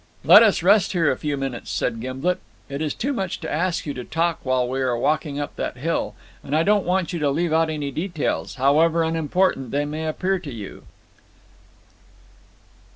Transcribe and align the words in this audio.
"Let 0.23 0.41
us 0.41 0.63
rest 0.63 0.93
here 0.93 1.11
a 1.11 1.15
few 1.15 1.37
minutes," 1.37 1.69
said 1.69 1.99
Gimblet. 2.01 2.39
"It 2.69 2.81
is 2.81 2.95
too 2.95 3.13
much 3.13 3.39
to 3.41 3.51
ask 3.51 3.85
you 3.85 3.93
to 3.93 4.03
talk 4.03 4.39
while 4.41 4.67
we 4.67 4.81
are 4.81 4.97
walking 4.97 5.39
up 5.39 5.55
that 5.57 5.77
hill, 5.77 6.15
and 6.43 6.55
I 6.55 6.63
don't 6.63 6.87
want 6.87 7.13
you 7.13 7.19
to 7.19 7.29
leave 7.29 7.53
out 7.53 7.69
any 7.69 7.91
details, 7.91 8.55
however 8.55 9.03
unimportant 9.03 9.69
they 9.69 9.85
may 9.85 10.07
appear 10.07 10.39
to 10.39 10.51
you." 10.51 10.85